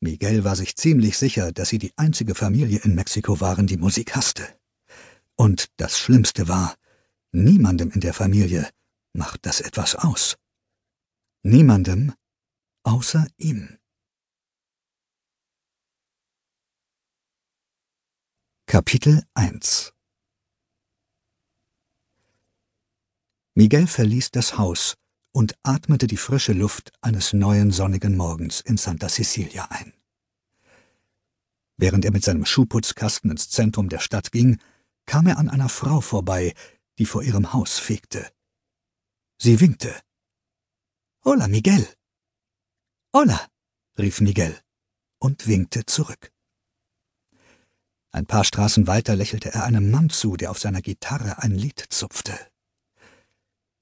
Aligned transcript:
Miguel 0.00 0.44
war 0.44 0.56
sich 0.56 0.76
ziemlich 0.76 1.18
sicher, 1.18 1.52
dass 1.52 1.68
sie 1.68 1.78
die 1.78 1.92
einzige 1.96 2.34
Familie 2.34 2.80
in 2.80 2.94
Mexiko 2.94 3.40
waren, 3.40 3.66
die 3.66 3.76
Musik 3.76 4.16
hasste. 4.16 4.48
Und 5.36 5.70
das 5.76 5.98
Schlimmste 5.98 6.48
war, 6.48 6.74
niemandem 7.32 7.90
in 7.90 8.00
der 8.00 8.14
Familie 8.14 8.70
macht 9.12 9.44
das 9.44 9.60
etwas 9.60 9.94
aus. 9.94 10.38
Niemandem 11.42 12.14
außer 12.82 13.26
ihm. 13.36 13.78
Kapitel 18.66 19.22
1 19.34 19.92
Miguel 23.54 23.86
verließ 23.86 24.30
das 24.30 24.56
Haus 24.56 24.96
und 25.32 25.54
atmete 25.62 26.06
die 26.06 26.16
frische 26.16 26.52
Luft 26.52 26.92
eines 27.00 27.32
neuen 27.32 27.70
sonnigen 27.70 28.16
Morgens 28.16 28.60
in 28.60 28.76
Santa 28.76 29.08
Cecilia 29.08 29.66
ein. 29.70 29.92
Während 31.76 32.04
er 32.04 32.12
mit 32.12 32.24
seinem 32.24 32.44
Schuhputzkasten 32.44 33.30
ins 33.30 33.48
Zentrum 33.48 33.88
der 33.88 34.00
Stadt 34.00 34.32
ging, 34.32 34.58
kam 35.06 35.26
er 35.26 35.38
an 35.38 35.48
einer 35.48 35.68
Frau 35.68 36.00
vorbei, 36.00 36.54
die 36.98 37.06
vor 37.06 37.22
ihrem 37.22 37.52
Haus 37.52 37.78
fegte. 37.78 38.30
Sie 39.38 39.60
winkte. 39.60 39.94
Hola, 41.24 41.48
Miguel. 41.48 41.88
Hola, 43.14 43.40
rief 43.98 44.20
Miguel 44.20 44.58
und 45.18 45.46
winkte 45.46 45.86
zurück. 45.86 46.32
Ein 48.12 48.26
paar 48.26 48.44
Straßen 48.44 48.86
weiter 48.86 49.14
lächelte 49.14 49.52
er 49.54 49.64
einem 49.64 49.90
Mann 49.90 50.10
zu, 50.10 50.36
der 50.36 50.50
auf 50.50 50.58
seiner 50.58 50.82
Gitarre 50.82 51.42
ein 51.42 51.52
Lied 51.52 51.78
zupfte. 51.90 52.49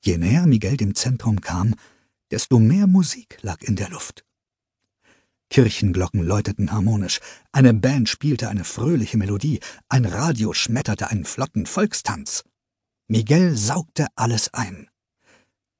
Je 0.09 0.17
näher 0.17 0.47
Miguel 0.47 0.79
dem 0.79 0.95
Zentrum 0.95 1.43
kam, 1.43 1.75
desto 2.31 2.59
mehr 2.59 2.87
Musik 2.87 3.37
lag 3.43 3.61
in 3.61 3.77
der 3.77 3.91
Luft. 3.91 4.25
Kirchenglocken 5.51 6.23
läuteten 6.23 6.73
harmonisch, 6.73 7.21
eine 7.53 7.75
Band 7.75 8.09
spielte 8.09 8.49
eine 8.49 8.65
fröhliche 8.65 9.19
Melodie, 9.19 9.61
ein 9.91 10.07
Radio 10.07 10.55
schmetterte 10.55 11.11
einen 11.11 11.27
flotten 11.27 11.67
Volkstanz. 11.67 12.45
Miguel 13.07 13.55
saugte 13.55 14.07
alles 14.15 14.55
ein. 14.55 14.89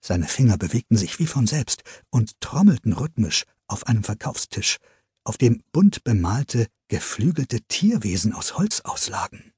Seine 0.03 0.29
Finger 0.29 0.59
bewegten 0.59 0.99
sich 0.99 1.19
wie 1.19 1.27
von 1.27 1.47
selbst 1.47 1.83
und 2.11 2.39
trommelten 2.43 2.93
rhythmisch 2.93 3.45
auf 3.67 3.87
einem 3.87 4.05
Verkaufstisch, 4.05 4.77
auf 5.25 5.39
dem 5.39 5.63
bunt 5.73 6.05
bemalte, 6.05 6.67
geflügelte 6.89 7.63
Tierwesen 7.63 8.35
aus 8.35 8.59
Holz 8.59 8.83
auslagen. 8.83 9.55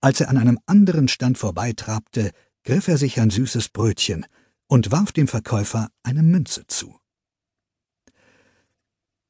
Als 0.00 0.22
er 0.22 0.30
an 0.30 0.38
einem 0.38 0.58
anderen 0.64 1.08
Stand 1.08 1.36
vorbeitrabte, 1.36 2.32
griff 2.64 2.88
er 2.88 2.98
sich 2.98 3.20
ein 3.20 3.30
süßes 3.30 3.70
Brötchen 3.70 4.26
und 4.66 4.92
warf 4.92 5.12
dem 5.12 5.28
Verkäufer 5.28 5.90
eine 6.02 6.22
Münze 6.22 6.66
zu. 6.66 6.98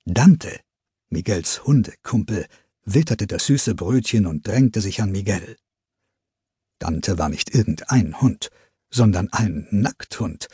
Dante, 0.04 0.60
Miguels 1.08 1.64
Hundekumpel, 1.64 2.46
witterte 2.84 3.26
das 3.26 3.46
süße 3.46 3.74
Brötchen 3.74 4.26
und 4.26 4.46
drängte 4.46 4.80
sich 4.80 5.00
an 5.00 5.12
Miguel. 5.12 5.56
Dante 6.78 7.18
war 7.18 7.28
nicht 7.28 7.54
irgendein 7.54 8.20
Hund, 8.20 8.50
sondern 8.90 9.28
ein 9.32 9.68
Nackthund. 9.70 10.48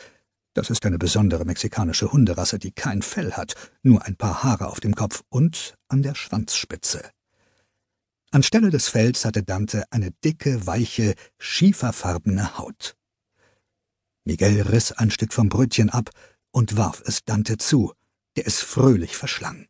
Das 0.53 0.69
ist 0.69 0.85
eine 0.85 0.97
besondere 0.97 1.45
mexikanische 1.45 2.11
Hunderasse, 2.11 2.59
die 2.59 2.71
kein 2.71 3.01
Fell 3.01 3.33
hat, 3.33 3.55
nur 3.83 4.03
ein 4.05 4.15
paar 4.15 4.43
Haare 4.43 4.67
auf 4.67 4.79
dem 4.79 4.95
Kopf 4.95 5.23
und 5.29 5.77
an 5.87 6.03
der 6.03 6.15
Schwanzspitze. 6.15 7.11
Anstelle 8.31 8.69
des 8.69 8.89
Fells 8.89 9.23
hatte 9.25 9.43
Dante 9.43 9.85
eine 9.89 10.11
dicke, 10.11 10.67
weiche, 10.67 11.15
schieferfarbene 11.39 12.57
Haut. 12.57 12.97
Miguel 14.25 14.61
riss 14.61 14.91
ein 14.91 15.11
Stück 15.11 15.31
vom 15.31 15.47
Brötchen 15.47 15.89
ab 15.89 16.09
und 16.51 16.75
warf 16.75 17.01
es 17.05 17.23
Dante 17.23 17.57
zu, 17.57 17.93
der 18.35 18.45
es 18.45 18.61
fröhlich 18.61 19.15
verschlang. 19.15 19.67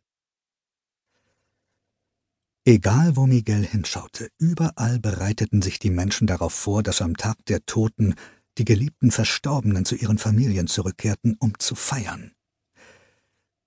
Egal 2.64 3.16
wo 3.16 3.26
Miguel 3.26 3.64
hinschaute, 3.64 4.28
überall 4.38 4.98
bereiteten 4.98 5.62
sich 5.62 5.78
die 5.78 5.90
Menschen 5.90 6.26
darauf 6.26 6.52
vor, 6.52 6.82
dass 6.82 7.00
am 7.00 7.16
Tag 7.16 7.36
der 7.46 7.64
Toten 7.64 8.14
die 8.58 8.64
geliebten 8.64 9.10
Verstorbenen 9.10 9.84
zu 9.84 9.94
ihren 9.94 10.18
Familien 10.18 10.66
zurückkehrten, 10.66 11.36
um 11.38 11.58
zu 11.58 11.76
feiern. 11.76 12.32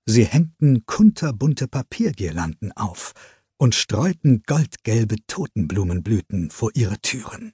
Sie 0.06 0.26
hängten 0.26 0.86
kunterbunte 0.86 1.68
Papiergirlanden 1.68 2.74
auf, 2.74 3.14
und 3.62 3.76
streuten 3.76 4.42
goldgelbe 4.48 5.18
Totenblumenblüten 5.28 6.50
vor 6.50 6.72
ihre 6.74 6.98
Türen. 7.00 7.54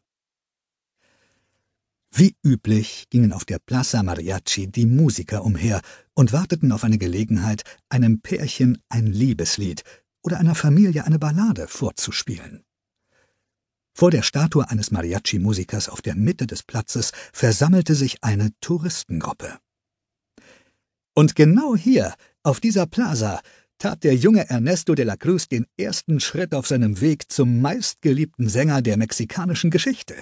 Wie 2.16 2.38
üblich 2.46 3.08
gingen 3.10 3.34
auf 3.34 3.44
der 3.44 3.60
Plaza 3.60 4.02
Mariachi 4.04 4.68
die 4.72 4.86
Musiker 4.86 5.44
umher 5.44 5.82
und 6.14 6.32
warteten 6.32 6.72
auf 6.72 6.86
eine 6.86 6.98
Gelegenheit, 6.98 7.64
einem 7.90 8.22
Pärchen 8.22 8.82
ein 8.88 9.08
Liebeslied 9.08 9.84
oder 10.24 10.38
einer 10.40 10.56
Familie 10.56 11.04
eine 11.04 11.20
Ballade 11.20 11.68
vorzuspielen. 11.68 12.64
Vor 13.94 14.10
der 14.10 14.22
Statue 14.22 14.70
eines 14.70 14.92
Mariachi-Musikers 14.92 15.90
auf 15.90 16.02
der 16.02 16.16
Mitte 16.16 16.48
des 16.48 16.64
Platzes 16.64 17.12
versammelte 17.34 17.96
sich 17.96 18.24
eine 18.24 18.52
Touristengruppe. 18.62 19.60
Und 21.14 21.36
genau 21.36 21.76
hier, 21.76 22.16
auf 22.44 22.62
dieser 22.62 22.86
Plaza, 22.86 23.42
tat 23.78 24.04
der 24.04 24.16
junge 24.16 24.50
Ernesto 24.50 24.96
de 24.96 25.06
la 25.06 25.16
Cruz 25.16 25.48
den 25.48 25.66
ersten 25.78 26.20
Schritt 26.20 26.54
auf 26.54 26.68
seinem 26.68 27.02
Weg 27.02 27.32
zum 27.32 27.62
meistgeliebten 27.62 28.50
Sänger 28.50 28.82
der 28.82 28.98
mexikanischen 28.98 29.72
Geschichte, 29.72 30.16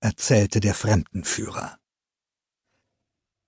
erzählte 0.00 0.60
der 0.60 0.74
Fremdenführer. 0.74 1.78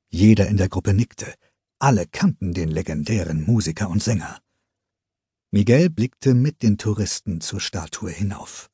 Jeder 0.09 0.47
in 0.49 0.57
der 0.57 0.69
Gruppe 0.69 0.95
nickte, 0.95 1.35
alle 1.79 2.07
kannten 2.07 2.55
den 2.55 2.71
legendären 2.71 3.45
Musiker 3.45 3.91
und 3.91 4.03
Sänger. 4.03 4.41
Miguel 5.51 5.91
blickte 5.91 6.35
mit 6.35 6.63
den 6.63 6.79
Touristen 6.79 7.41
zur 7.41 7.61
Statue 7.61 8.11
hinauf. 8.11 8.71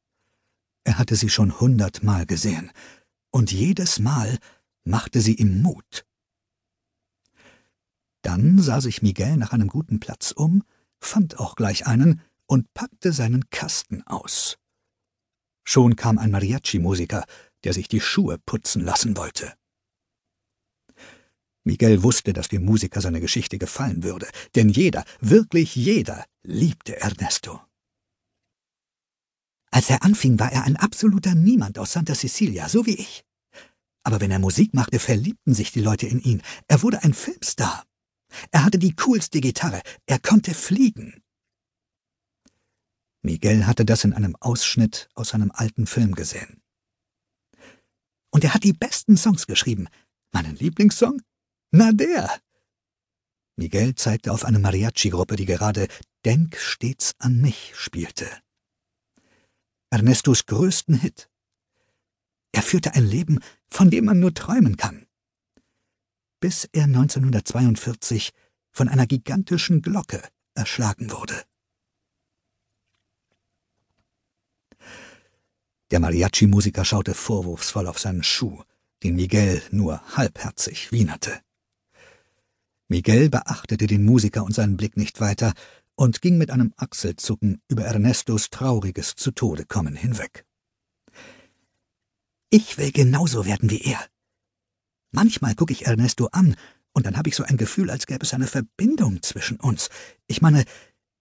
Er 0.85 0.99
hatte 0.99 1.17
sie 1.17 1.29
schon 1.29 1.61
hundertmal 1.61 2.27
gesehen, 2.27 2.71
und 3.31 3.51
jedes 3.51 3.99
Mal 3.99 4.39
machte 4.85 5.21
sie 5.21 5.35
ihm 5.35 5.63
Mut. 5.63 6.05
Dann 8.23 8.61
sah 8.61 8.81
sich 8.81 9.03
Miguel 9.03 9.37
nach 9.37 9.53
einem 9.53 9.69
guten 9.69 10.01
Platz 10.01 10.31
um, 10.31 10.63
fand 11.01 11.39
auch 11.39 11.57
gleich 11.57 11.87
einen 11.87 12.21
und 12.47 12.73
packte 12.75 13.13
seinen 13.13 13.51
Kasten 13.51 14.03
aus. 14.07 14.59
Schon 15.65 15.97
kam 15.97 16.19
ein 16.19 16.31
Mariachi-Musiker, 16.31 17.25
der 17.65 17.73
sich 17.73 17.89
die 17.89 18.01
Schuhe 18.01 18.39
putzen 18.39 18.83
lassen 18.83 19.17
wollte. 19.17 19.55
Miguel 21.65 22.03
wusste, 22.03 22.33
dass 22.33 22.49
dem 22.49 22.65
Musiker 22.65 23.01
seine 23.01 23.21
Geschichte 23.21 23.59
gefallen 23.59 24.03
würde, 24.03 24.29
denn 24.57 24.69
jeder, 24.69 25.05
wirklich 25.21 25.77
jeder, 25.77 26.25
liebte 26.43 27.01
Ernesto. 27.01 27.61
Als 29.71 29.89
er 29.89 30.03
anfing, 30.03 30.39
war 30.39 30.53
er 30.53 30.65
ein 30.65 30.77
absoluter 30.77 31.35
Niemand 31.35 31.79
aus 31.79 31.93
Santa 31.93 32.15
Cecilia, 32.15 32.69
so 32.69 32.85
wie 32.85 32.97
ich. 32.97 33.25
Aber 34.03 34.21
wenn 34.21 34.33
er 34.33 34.41
Musik 34.41 34.75
machte, 34.75 34.99
verliebten 34.99 35.55
sich 35.55 35.73
die 35.73 35.81
Leute 35.81 36.07
in 36.07 36.21
ihn. 36.21 36.43
Er 36.67 36.83
wurde 36.83 37.05
ein 37.05 37.15
Filmstar. 37.15 37.85
Er 38.51 38.65
hatte 38.65 38.79
die 38.79 38.95
coolste 38.95 39.41
Gitarre, 39.41 39.83
er 40.07 40.19
konnte 40.19 40.55
fliegen. 40.55 41.23
Miguel 43.23 43.67
hatte 43.67 43.85
das 43.85 44.05
in 44.05 44.13
einem 44.13 44.37
Ausschnitt 44.37 45.09
aus 45.15 45.35
einem 45.35 45.53
alten 45.53 45.87
Film 45.87 46.15
gesehen. 46.15 46.63
Und 48.31 48.45
er 48.45 48.55
hat 48.55 48.65
die 48.65 48.73
besten 48.73 49.17
Songs 49.17 49.47
geschrieben. 49.47 49.87
Meinen 50.33 50.57
Lieblingssong? 50.57 51.23
Na 51.71 51.93
der! 51.93 52.41
Miguel 53.57 53.95
zeigte 53.95 54.33
auf 54.33 54.45
eine 54.45 54.59
Mariachi-Gruppe, 54.59 55.37
die 55.37 55.45
gerade 55.45 55.87
Denk 56.25 56.57
stets 56.57 57.15
an 57.19 57.41
mich 57.41 57.73
spielte. 57.77 58.29
Ernestos 59.91 60.47
größten 60.47 60.97
Hit. 60.97 61.29
Er 62.53 62.63
führte 62.63 62.95
ein 62.95 63.07
Leben, 63.07 63.41
von 63.69 63.91
dem 63.91 64.07
man 64.07 64.19
nur 64.19 64.35
träumen 64.35 64.77
kann 64.77 65.07
bis 66.43 66.69
er 66.73 66.85
1942 66.85 68.33
von 68.73 68.89
einer 68.89 69.07
gigantischen 69.07 69.81
Glocke 69.81 70.21
erschlagen 70.55 71.13
wurde. 71.13 71.41
Der 75.93 76.01
Mariachi-Musiker 76.01 76.85
schaute 76.85 77.15
vorwurfsvoll 77.15 77.87
auf 77.87 78.01
seinen 78.01 78.25
Schuh, 78.25 78.65
den 79.05 79.15
Miguel 79.15 79.63
nur 79.71 80.03
halbherzig 80.17 80.91
wienerte. 80.91 81.41
Miguel 82.89 83.31
beachtete 83.31 83.87
den 83.87 84.05
Musiker 84.05 84.43
und 84.43 84.53
seinen 84.53 84.77
Blick 84.77 84.97
nicht 84.97 85.21
weiter 85.21 85.55
und 85.95 86.23
ging 86.23 86.39
mit 86.39 86.51
einem 86.51 86.75
Achselzucken 86.77 87.63
über 87.69 87.85
Ernestos 87.85 88.51
trauriges 88.51 89.15
zu 89.15 89.31
Tode 89.31 89.65
kommen 89.65 89.95
hinweg. 89.95 90.45
Ich 92.51 92.79
will 92.79 92.91
genauso 92.91 93.47
werden 93.47 93.71
wie 93.71 93.83
er, 93.83 94.05
Manchmal 95.13 95.55
gucke 95.55 95.73
ich 95.73 95.87
Ernesto 95.87 96.27
an, 96.33 96.57
und 96.95 97.07
dann 97.07 97.17
habe 97.17 97.29
ich 97.29 97.37
so 97.37 97.45
ein 97.45 97.57
Gefühl, 97.57 97.91
als 97.91 98.07
gäbe 98.07 98.25
es 98.25 98.35
eine 98.35 98.47
Verbindung 98.47 99.23
zwischen 99.23 99.59
uns. 99.59 99.89
Ich 100.27 100.43
meine, 100.43 100.65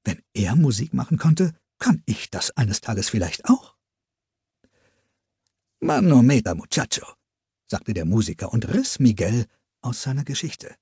wenn 0.04 0.22
er 0.34 0.56
Musik 0.56 0.94
machen 0.94 1.18
konnte, 1.18 1.54
kann 1.80 2.04
ich 2.06 2.30
das 2.30 2.52
eines 2.58 2.82
Tages 2.82 3.10
vielleicht 3.10 3.46
auch. 3.46 3.76
Mano 5.80 6.22
meta, 6.22 6.54
muchacho, 6.54 7.06
sagte 7.68 7.94
der 7.94 8.06
Musiker 8.06 8.52
und 8.52 8.68
riss 8.68 9.00
Miguel 9.00 9.46
aus 9.82 10.04
seiner 10.04 10.24
Geschichte. 10.24 10.76